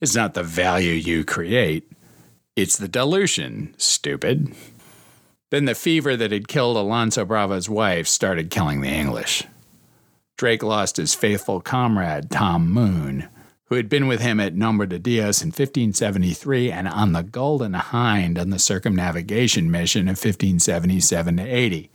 [0.00, 1.90] It's not the value you create,
[2.56, 4.54] it's the dilution, stupid.
[5.50, 9.44] Then the fever that had killed Alonso Bravo's wife started killing the English.
[10.36, 13.28] Drake lost his faithful comrade, Tom Moone,
[13.66, 17.74] who had been with him at Nombre de Dios in 1573 and on the Golden
[17.74, 21.90] Hind on the circumnavigation mission of 1577 to 80.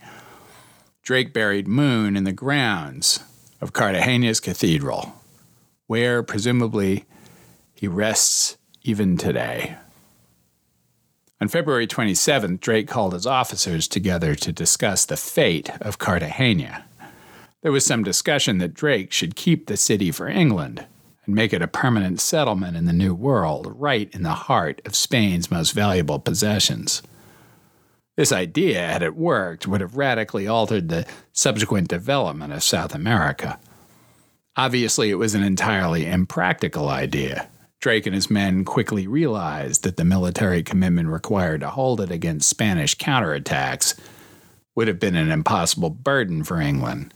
[1.02, 3.20] Drake buried Moone in the grounds
[3.60, 5.14] of Cartagena's cathedral,
[5.86, 7.06] where presumably
[7.74, 9.76] he rests even today.
[11.40, 16.84] On February 27th, Drake called his officers together to discuss the fate of Cartagena.
[17.62, 20.86] There was some discussion that Drake should keep the city for England
[21.24, 24.96] and make it a permanent settlement in the New World, right in the heart of
[24.96, 27.02] Spain's most valuable possessions.
[28.16, 33.58] This idea, had it worked, would have radically altered the subsequent development of South America.
[34.56, 37.48] Obviously, it was an entirely impractical idea.
[37.80, 42.48] Drake and his men quickly realized that the military commitment required to hold it against
[42.48, 43.98] Spanish counterattacks
[44.74, 47.12] would have been an impossible burden for England,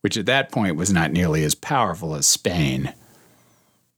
[0.00, 2.92] which at that point was not nearly as powerful as Spain.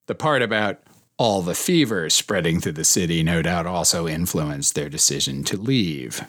[0.07, 0.81] The part about
[1.19, 6.23] all the fever spreading through the city no doubt also influenced their decision to leave.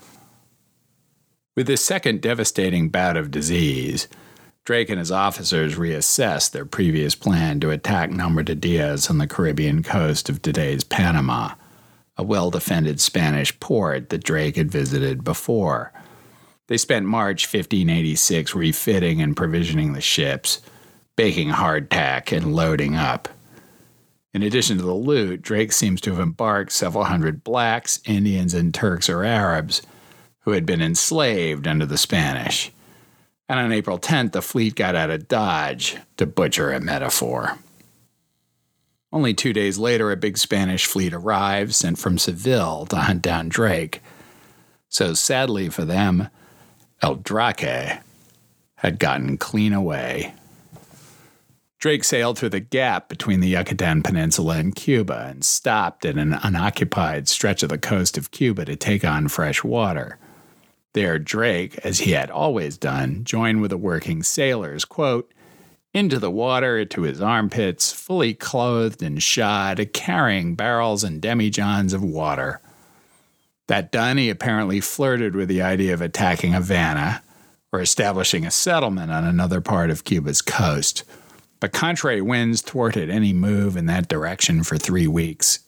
[1.55, 4.07] With this second devastating bout of disease,
[4.63, 9.27] Drake and his officers reassessed their previous plan to attack Nombre de Dios on the
[9.27, 11.53] Caribbean coast of today's Panama,
[12.17, 15.93] a well defended Spanish port that Drake had visited before.
[16.67, 20.61] They spent March 1586 refitting and provisioning the ships,
[21.15, 23.29] baking hardtack, and loading up.
[24.37, 28.71] In addition to the loot, Drake seems to have embarked several hundred blacks, Indians, and
[28.71, 29.81] Turks or Arabs
[30.41, 32.71] who had been enslaved under the Spanish.
[33.49, 37.57] And on April 10th, the fleet got out of Dodge, to butcher a metaphor.
[39.11, 43.49] Only two days later, a big Spanish fleet arrived, sent from Seville to hunt down
[43.49, 44.03] Drake.
[44.87, 46.29] So sadly for them,
[47.01, 48.03] El Draque
[48.75, 50.35] had gotten clean away.
[51.87, 56.33] Drake sailed through the gap between the Yucatan Peninsula and Cuba and stopped at an
[56.33, 60.17] unoccupied stretch of the coast of Cuba to take on fresh water.
[60.91, 65.33] There, Drake, as he had always done, joined with the working sailors, quote,
[65.93, 72.03] into the water to his armpits, fully clothed and shod, carrying barrels and demijohns of
[72.03, 72.59] water.
[73.67, 77.23] That done, he apparently flirted with the idea of attacking Havana
[77.71, 81.05] or establishing a settlement on another part of Cuba's coast
[81.59, 85.59] but contrary winds thwarted any move in that direction for three weeks.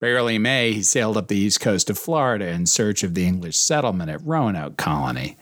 [0.00, 3.26] By early May, he sailed up the east coast of Florida in search of the
[3.26, 5.36] English settlement at Roanoke Colony.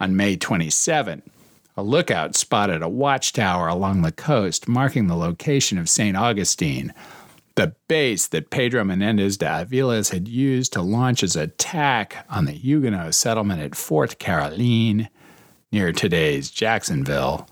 [0.00, 1.22] On May 27,
[1.76, 6.16] a lookout spotted a watchtower along the coast marking the location of St.
[6.16, 6.94] Augustine,
[7.54, 12.52] the base that Pedro Menendez de Aviles had used to launch his attack on the
[12.52, 15.08] Huguenot settlement at Fort Caroline,
[15.70, 17.46] near today's Jacksonville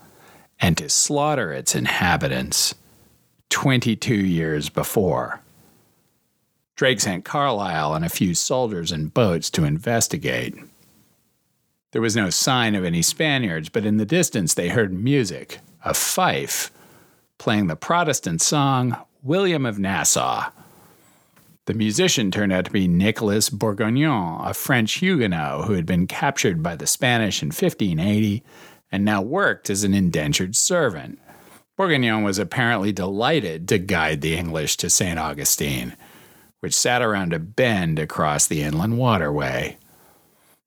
[0.65, 2.75] and to slaughter its inhabitants
[3.51, 5.43] 22 years before.
[6.75, 10.55] Drake sent Carlisle and a few soldiers and boats to investigate.
[11.93, 15.93] There was no sign of any Spaniards, but in the distance they heard music, a
[15.93, 16.71] fife,
[17.37, 20.51] playing the Protestant song William of Nassau.
[21.67, 26.63] The musician turned out to be Nicolas Bourguignon, a French Huguenot who had been captured
[26.63, 28.43] by the Spanish in 1580
[28.95, 31.19] and now worked as an indentured servant.
[31.77, 35.19] Bourguignon was apparently delighted to guide the English to St.
[35.19, 35.97] Augustine,
[36.61, 39.79] which sat around a bend across the inland waterway.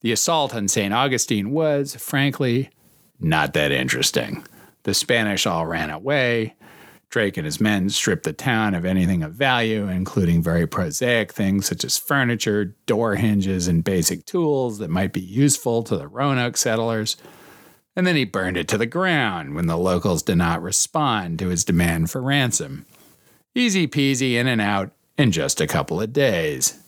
[0.02, 0.94] The assault on St.
[0.94, 2.70] Augustine was, frankly,
[3.18, 4.46] not that interesting.
[4.84, 6.56] The Spanish all ran away.
[7.10, 11.66] Drake and his men stripped the town of anything of value, including very prosaic things
[11.66, 16.58] such as furniture, door hinges, and basic tools that might be useful to the Roanoke
[16.58, 17.16] settlers.
[17.98, 21.48] And then he burned it to the ground when the locals did not respond to
[21.48, 22.86] his demand for ransom.
[23.56, 26.80] Easy peasy in and out in just a couple of days.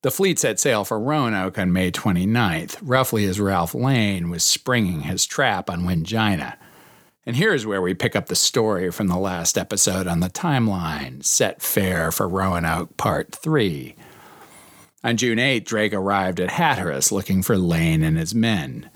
[0.00, 5.02] The fleet set sail for Roanoke on May 29th, roughly as Ralph Lane was springing
[5.02, 6.56] his trap on Wingina.
[7.26, 11.22] And here's where we pick up the story from the last episode on the timeline
[11.22, 13.94] Set Fair for Roanoke Part 3.
[15.04, 18.88] On June 8, Drake arrived at Hatteras looking for Lane and his men.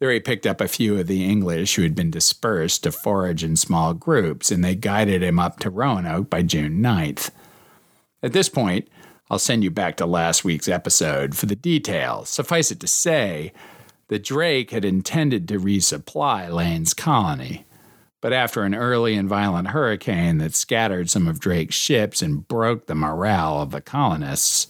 [0.00, 3.42] There he picked up a few of the English who had been dispersed to forage
[3.42, 7.30] in small groups, and they guided him up to Roanoke by June 9th.
[8.22, 8.88] At this point,
[9.30, 12.28] I'll send you back to last week's episode for the details.
[12.30, 13.52] Suffice it to say
[14.06, 17.64] that Drake had intended to resupply Lane's colony.
[18.20, 22.86] But after an early and violent hurricane that scattered some of Drake's ships and broke
[22.86, 24.66] the morale of the colonists,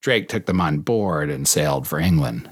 [0.00, 2.50] Drake took them on board and sailed for England.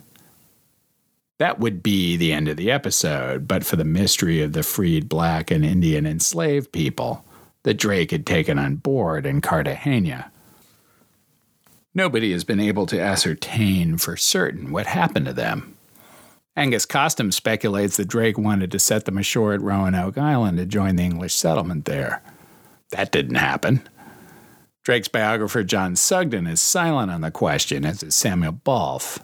[1.38, 5.08] That would be the end of the episode, but for the mystery of the freed
[5.08, 7.24] black and Indian enslaved people
[7.62, 10.30] that Drake had taken on board in Cartagena.
[11.94, 15.76] Nobody has been able to ascertain for certain what happened to them.
[16.56, 20.96] Angus Konstam speculates that Drake wanted to set them ashore at Roanoke Island to join
[20.96, 22.20] the English settlement there.
[22.90, 23.88] That didn't happen.
[24.82, 29.20] Drake's biographer John Sugden is silent on the question, as is Samuel Bawlf.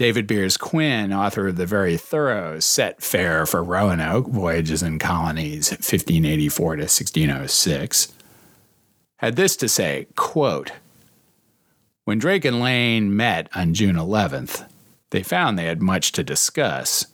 [0.00, 5.72] David Beers Quinn, author of the very thorough Set Fair for Roanoke Voyages and Colonies
[5.72, 8.14] 1584 to 1606,
[9.18, 10.72] had this to say, quote,
[12.06, 14.66] when Drake and Lane met on June 11th,
[15.10, 17.04] they found they had much to discuss.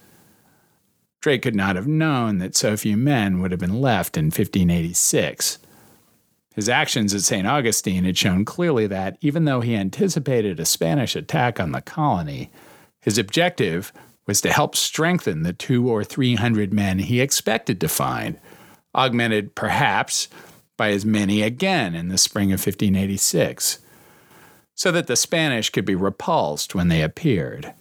[1.21, 5.59] Drake could not have known that so few men would have been left in 1586.
[6.55, 7.49] His actions at St.
[7.49, 12.53] Augustine had shown clearly that, even though he anticipated a Spanish attack on the colony,
[13.07, 13.93] his objective
[14.27, 18.37] was to help strengthen the two or three hundred men he expected to find,
[18.97, 20.27] augmented perhaps
[20.77, 23.79] by as many again in the spring of 1586
[24.75, 27.73] so that the Spanish could be repulsed when they appeared.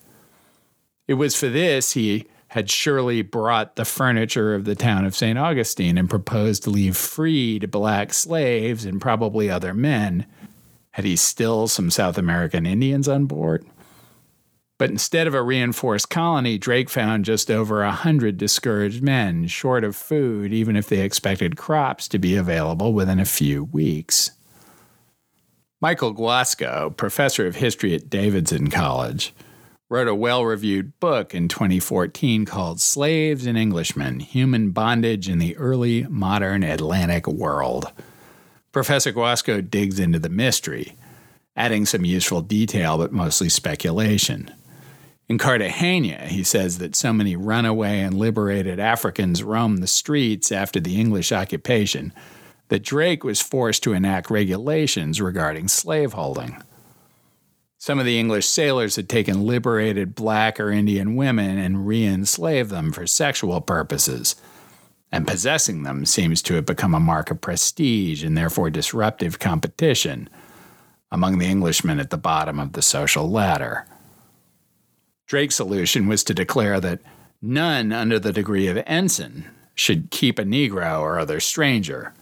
[1.08, 5.38] It was for this he had surely brought the furniture of the town of St.
[5.40, 10.28] Augustine and proposed to leave freed black slaves and probably other men.
[10.92, 13.66] Had he still some South American Indians on board?
[14.78, 19.86] But instead of a reinforced colony, Drake found just over a hundred discouraged men, short
[19.86, 24.32] of food, even if they expected crops to be available within a few weeks.
[25.80, 29.34] Michael Guasco, professor of history at Davidson College,
[29.90, 35.56] wrote a well reviewed book in 2014 called Slaves and Englishmen Human Bondage in the
[35.56, 37.94] Early Modern Atlantic World.
[38.74, 40.96] Professor Guasco digs into the mystery,
[41.56, 44.52] adding some useful detail but mostly speculation.
[45.28, 50.80] In Cartagena, he says that so many runaway and liberated Africans roamed the streets after
[50.80, 52.14] the English occupation
[52.68, 56.62] that Drake was forced to enact regulations regarding slaveholding.
[57.80, 62.70] Some of the English sailors had taken liberated black or Indian women and re enslaved
[62.70, 64.36] them for sexual purposes,
[65.12, 70.30] and possessing them seems to have become a mark of prestige and therefore disruptive competition
[71.12, 73.86] among the Englishmen at the bottom of the social ladder.
[75.26, 77.02] Drake's solution was to declare that
[77.42, 82.14] none under the degree of ensign should keep a Negro or other stranger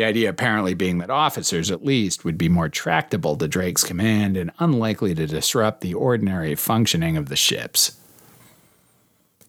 [0.00, 4.36] the idea apparently being that officers, at least, would be more tractable to Drake's command
[4.36, 7.98] and unlikely to disrupt the ordinary functioning of the ships.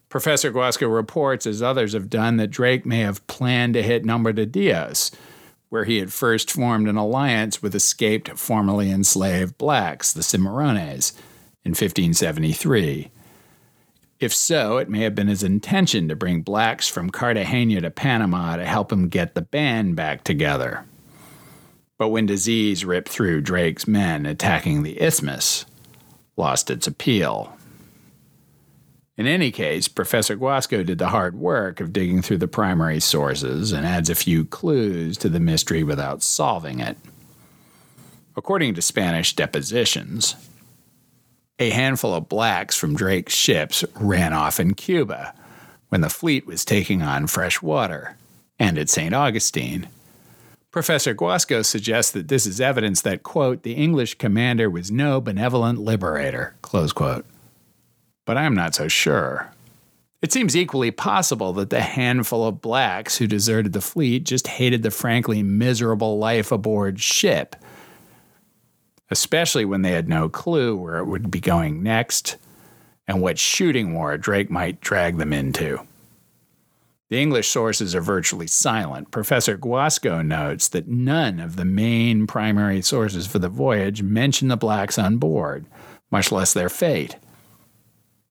[0.08, 4.34] Professor Guasco reports, as others have done, that Drake may have planned to hit Nombre
[4.34, 5.10] de Dios,
[5.70, 11.14] where he had first formed an alliance with escaped formerly enslaved blacks, the Cimarrones,
[11.64, 13.10] in 1573.
[14.20, 18.56] If so, it may have been his intention to bring blacks from Cartagena to Panama
[18.56, 20.84] to help him get the band back together.
[21.98, 25.66] But when disease ripped through Drake's men attacking the isthmus,
[26.36, 27.56] lost its appeal.
[29.16, 33.70] In any case, Professor Guasco did the hard work of digging through the primary sources
[33.70, 36.96] and adds a few clues to the mystery without solving it.
[38.36, 40.34] According to Spanish depositions,
[41.58, 45.34] a handful of blacks from Drake's ships ran off in Cuba
[45.88, 48.16] when the fleet was taking on fresh water,
[48.58, 49.14] and at St.
[49.14, 49.88] Augustine.
[50.70, 55.78] Professor Guasco suggests that this is evidence that, quote, the English commander was no benevolent
[55.78, 57.26] liberator, close quote.
[58.24, 59.52] But I'm not so sure.
[60.22, 64.82] It seems equally possible that the handful of blacks who deserted the fleet just hated
[64.82, 67.54] the frankly miserable life aboard ship
[69.12, 72.36] especially when they had no clue where it would be going next
[73.06, 75.78] and what shooting war Drake might drag them into.
[77.10, 79.10] The English sources are virtually silent.
[79.10, 84.56] Professor Guasco notes that none of the main primary sources for the voyage mention the
[84.56, 85.66] blacks on board,
[86.10, 87.16] much less their fate.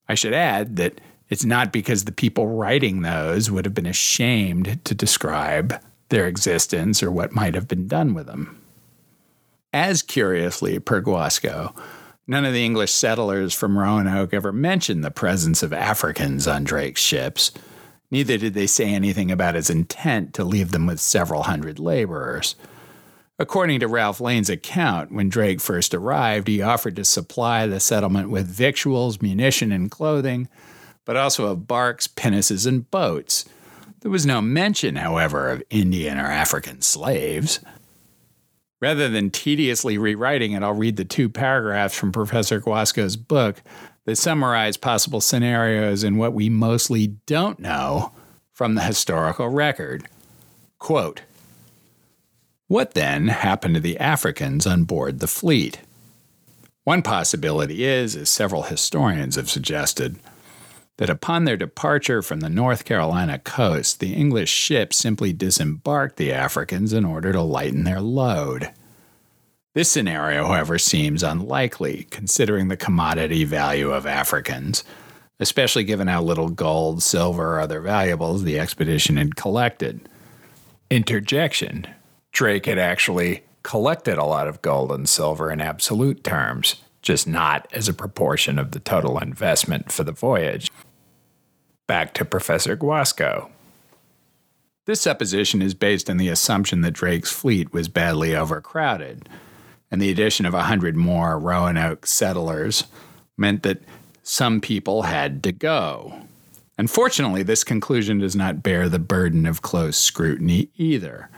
[0.10, 4.84] I should add that it's not because the people writing those would have been ashamed
[4.84, 5.80] to describe
[6.10, 8.61] their existence or what might have been done with them.
[9.74, 11.74] As curiously, per Guasco,
[12.28, 17.02] none of the English settlers from Roanoke ever mentioned the presence of Africans on Drake's
[17.02, 17.52] ships.
[18.10, 22.56] Neither did they say anything about his intent to leave them with several hundred laborers.
[23.40, 28.30] According to Ralph Lane's account, when Drake first arrived, he offered to supply the settlement
[28.30, 30.50] with victuals, munition, and clothing,
[31.06, 33.46] but also of barks, pinnaces, and boats.
[34.02, 37.62] There was no mention, however, of Indian or African slaves.
[38.82, 43.62] Rather than tediously rewriting it, I'll read the two paragraphs from Professor Guasco's book
[44.06, 48.12] that summarize possible scenarios and what we mostly don't know
[48.52, 50.08] from the historical record.
[50.80, 51.22] Quote
[52.68, 55.82] What then happened to the Africans on board the fleet?
[56.84, 60.18] One possibility is, as several historians have suggested,
[61.02, 66.32] that upon their departure from the North Carolina coast, the English ships simply disembarked the
[66.32, 68.70] Africans in order to lighten their load.
[69.74, 74.84] This scenario, however, seems unlikely considering the commodity value of Africans,
[75.40, 80.08] especially given how little gold, silver, or other valuables the expedition had collected.
[80.92, 81.88] Interjection
[82.32, 87.68] Drake had actually collected a lot of gold and silver in absolute terms, just not
[87.74, 90.70] as a proportion of the total investment for the voyage.
[91.92, 93.52] Back to Professor Guasco.
[94.86, 99.28] This supposition is based on the assumption that Drake's fleet was badly overcrowded
[99.92, 102.86] and the addition of a hundred more Roanoke settlers
[103.36, 103.84] meant that
[104.24, 106.14] some people had to go.
[106.78, 111.30] Unfortunately, this conclusion does not bear the burden of close scrutiny either.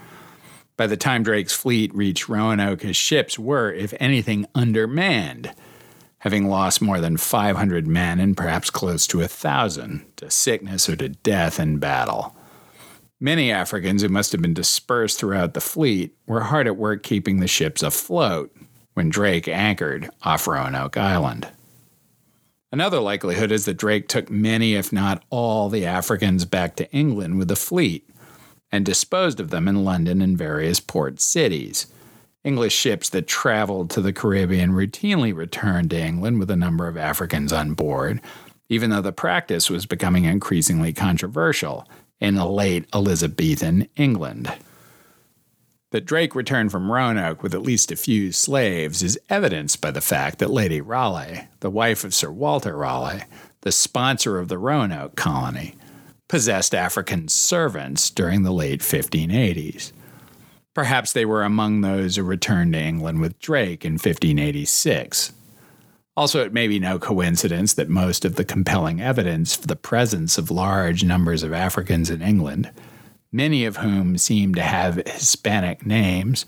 [0.78, 5.52] By the time Drake's fleet reached Roanoke, his ships were, if anything, undermanned,
[6.24, 10.96] having lost more than 500 men and perhaps close to a thousand to sickness or
[10.96, 12.34] to death in battle.
[13.20, 17.42] Many Africans who must have been dispersed throughout the fleet were hard at work keeping
[17.42, 18.56] the ships afloat
[18.94, 21.50] when Drake anchored off Roanoke Island.
[22.72, 27.38] Another likelihood is that Drake took many, if not all, the Africans back to England
[27.38, 28.10] with the fleet
[28.72, 31.88] and disposed of them in London and various port cities.
[32.44, 36.98] English ships that traveled to the Caribbean routinely returned to England with a number of
[36.98, 38.20] Africans on board,
[38.68, 41.88] even though the practice was becoming increasingly controversial
[42.20, 44.52] in the late Elizabethan England.
[45.92, 50.02] That Drake returned from Roanoke with at least a few slaves is evidenced by the
[50.02, 53.24] fact that Lady Raleigh, the wife of Sir Walter Raleigh,
[53.62, 55.76] the sponsor of the Roanoke colony,
[56.28, 59.92] possessed African servants during the late 1580s.
[60.74, 65.34] Perhaps they were among those who returned to England with Drake in 1586.
[66.16, 70.38] Also, it may be no coincidence that most of the compelling evidence for the presence
[70.38, 72.72] of large numbers of Africans in England,
[73.32, 76.46] many of whom seem to have Hispanic names,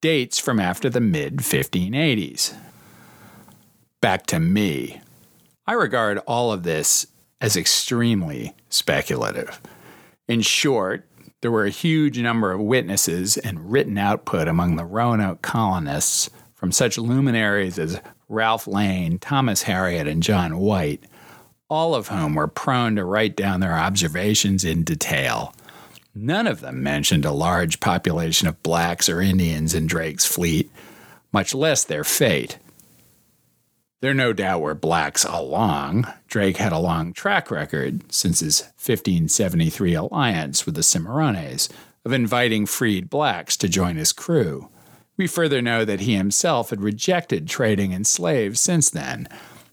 [0.00, 2.56] dates from after the mid 1580s.
[4.00, 5.00] Back to me.
[5.66, 7.06] I regard all of this
[7.40, 9.60] as extremely speculative.
[10.26, 11.06] In short,
[11.40, 16.70] there were a huge number of witnesses and written output among the Roanoke colonists from
[16.70, 21.02] such luminaries as Ralph Lane, Thomas Harriot, and John White,
[21.70, 25.54] all of whom were prone to write down their observations in detail.
[26.14, 30.70] None of them mentioned a large population of blacks or Indians in Drake's fleet,
[31.32, 32.58] much less their fate.
[34.00, 36.06] There no doubt were blacks along.
[36.26, 41.68] Drake had a long track record since his 1573 alliance with the Cimarrones
[42.06, 44.70] of inviting freed blacks to join his crew.
[45.18, 49.28] We further know that he himself had rejected trading in slaves since then,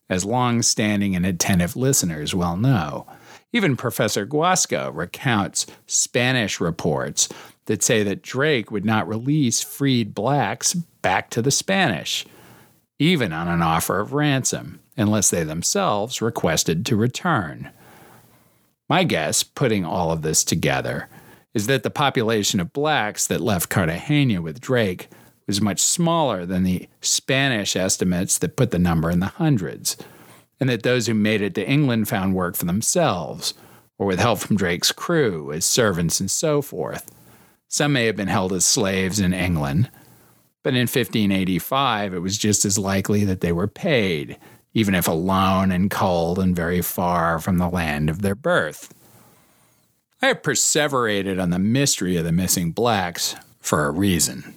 [0.09, 3.07] as long standing and attentive listeners well know.
[3.53, 7.29] Even Professor Guasco recounts Spanish reports
[7.67, 12.25] that say that Drake would not release freed blacks back to the Spanish,
[12.99, 17.69] even on an offer of ransom, unless they themselves requested to return.
[18.89, 21.09] My guess, putting all of this together,
[21.53, 25.09] is that the population of blacks that left Cartagena with Drake
[25.45, 29.97] was much smaller than the Spanish estimates that put the number in the hundreds,
[30.59, 33.53] and that those who made it to England found work for themselves,
[33.97, 37.11] or with help from Drake's crew as servants and so forth.
[37.67, 39.89] Some may have been held as slaves in England,
[40.63, 44.37] but in 1585 it was just as likely that they were paid,
[44.73, 48.93] even if alone and cold and very far from the land of their birth.
[50.21, 54.55] I have perseverated on the mystery of the missing blacks for a reason.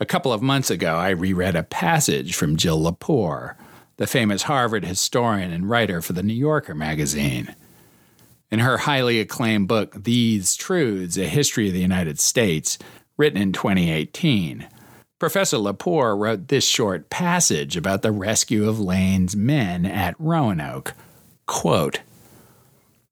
[0.00, 3.54] A couple of months ago, I reread a passage from Jill Lepore,
[3.98, 7.54] the famous Harvard historian and writer for the New Yorker magazine.
[8.50, 12.78] In her highly acclaimed book, These Truths A History of the United States,
[13.16, 14.66] written in 2018,
[15.20, 20.94] Professor Lepore wrote this short passage about the rescue of Lane's men at Roanoke.
[21.44, 22.00] Quote,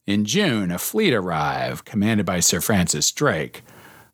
[0.06, 3.62] in June, a fleet arrived, commanded by Sir Francis Drake,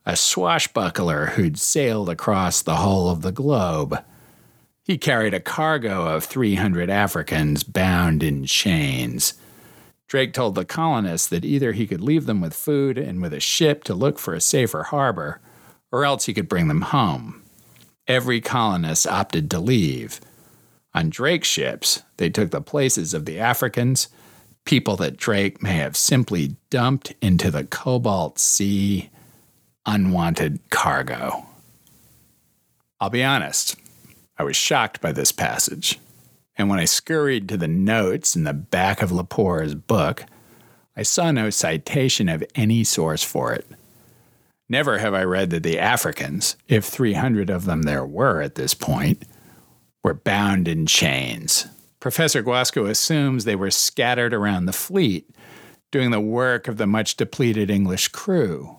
[0.04, 4.02] a swashbuckler who'd sailed across the whole of the globe.
[4.82, 9.34] He carried a cargo of 300 Africans bound in chains.
[10.08, 13.38] Drake told the colonists that either he could leave them with food and with a
[13.38, 15.40] ship to look for a safer harbor,
[15.92, 17.43] or else he could bring them home.
[18.06, 20.20] Every colonist opted to leave.
[20.94, 24.08] On Drake's ships, they took the places of the Africans
[24.64, 29.10] people that Drake may have simply dumped into the Cobalt Sea
[29.86, 31.46] unwanted cargo.
[33.00, 33.76] I'll be honest,
[34.38, 35.98] I was shocked by this passage,
[36.56, 40.24] and when I scurried to the notes in the back of Lepore's book,
[40.96, 43.66] I saw no citation of any source for it.
[44.68, 48.74] Never have I read that the Africans, if 300 of them there were at this
[48.74, 49.24] point,
[50.02, 51.66] were bound in chains.
[52.00, 55.30] Professor Guasco assumes they were scattered around the fleet,
[55.90, 58.78] doing the work of the much depleted English crew.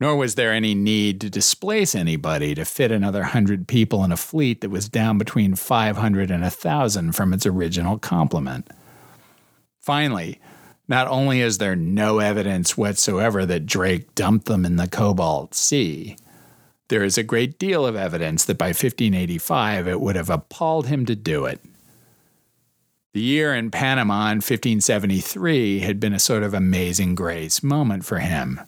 [0.00, 4.16] Nor was there any need to displace anybody to fit another hundred people in a
[4.16, 8.70] fleet that was down between 500 and 1,000 from its original complement.
[9.80, 10.40] Finally,
[10.88, 16.16] not only is there no evidence whatsoever that Drake dumped them in the Cobalt Sea,
[16.88, 21.04] there is a great deal of evidence that by 1585 it would have appalled him
[21.04, 21.60] to do it.
[23.12, 28.18] The year in Panama in 1573 had been a sort of amazing grace moment for
[28.18, 28.60] him.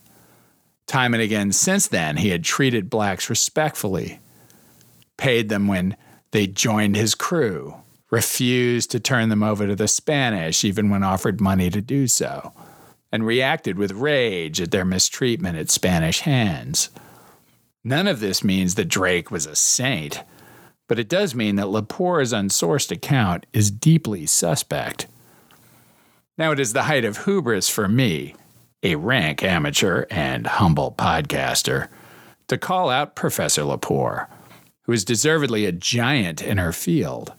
[0.87, 4.19] Time and again since then, he had treated blacks respectfully,
[5.17, 5.97] paid them when
[6.33, 7.77] they joined his crew,
[8.11, 12.53] refused to turn them over to the Spanish even when offered money to do so,
[13.13, 16.91] and reacted with rage at their mistreatment at Spanish hands.
[17.83, 20.23] None of this means that Drake was a saint,
[20.89, 25.07] but it does mean that Lepore's unsourced account is deeply suspect.
[26.37, 28.35] Now, it is the height of hubris for me,
[28.83, 31.89] a rank amateur and humble podcaster,
[32.49, 34.27] to call out Professor Lepore,
[34.83, 37.33] who is deservedly a giant in her field.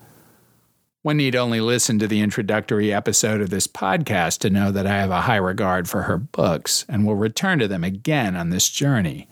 [1.03, 4.99] One need only listen to the introductory episode of this podcast to know that I
[4.99, 8.69] have a high regard for her books and will return to them again on this
[8.69, 9.27] journey.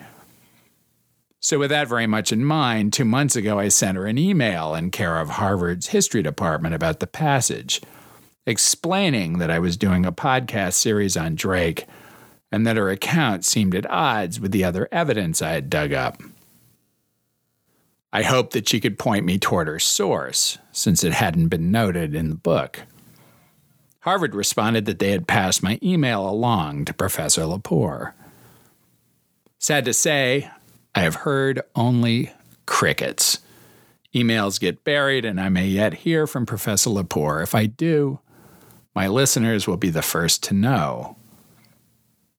[1.39, 4.74] So, with that very much in mind, two months ago I sent her an email
[4.74, 7.82] in care of Harvard's history department about the passage,
[8.47, 11.86] explaining that I was doing a podcast series on Drake
[12.51, 16.20] and that her account seemed at odds with the other evidence I had dug up.
[18.12, 22.16] I hoped that she could point me toward her source, since it hadn't been noted
[22.16, 22.82] in the book.
[24.01, 28.14] Harvard responded that they had passed my email along to Professor Lepore.
[29.60, 30.49] Sad to say,
[30.95, 32.32] I have heard only
[32.66, 33.39] crickets.
[34.16, 37.43] Emails get buried, and I may yet hear from Professor Lepore.
[37.43, 38.20] If I do,
[38.95, 41.16] my listeners will be the first to know.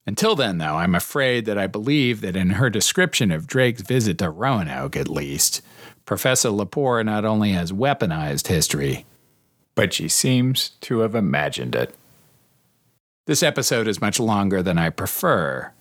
[0.07, 4.19] Until then, though, I'm afraid that I believe that in her description of Drake's visit
[4.19, 5.63] to Roanoke, at least,
[6.07, 9.05] Professor Lepore not only has weaponized history,
[9.75, 11.95] but she seems to have imagined it.
[13.27, 15.73] This episode is much longer than I prefer.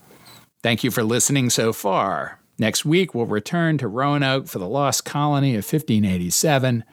[0.62, 2.38] Thank you for listening so far.
[2.58, 6.84] Next week, we'll return to Roanoke for the lost colony of 1587,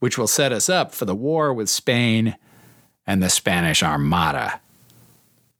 [0.00, 2.36] which will set us up for the war with Spain
[3.06, 4.60] and the Spanish Armada.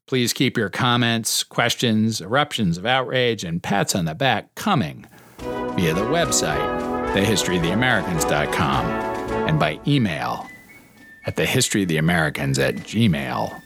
[0.07, 5.07] Please keep your comments, questions, eruptions of outrage, and pats on the back coming
[5.39, 6.61] via the website,
[7.15, 8.87] thehistoryoftheamericans.com,
[9.49, 10.47] and by email
[11.27, 13.65] at thehistoryoftheamericans at gmail.com.